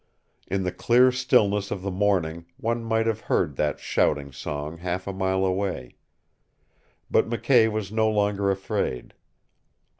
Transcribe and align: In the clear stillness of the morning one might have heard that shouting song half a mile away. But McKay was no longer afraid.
In 0.47 0.63
the 0.63 0.71
clear 0.71 1.11
stillness 1.11 1.69
of 1.69 1.83
the 1.83 1.91
morning 1.91 2.47
one 2.57 2.83
might 2.83 3.05
have 3.05 3.19
heard 3.19 3.55
that 3.57 3.79
shouting 3.79 4.31
song 4.31 4.77
half 4.79 5.05
a 5.05 5.13
mile 5.13 5.45
away. 5.45 5.95
But 7.11 7.29
McKay 7.29 7.71
was 7.71 7.91
no 7.91 8.09
longer 8.09 8.49
afraid. 8.49 9.13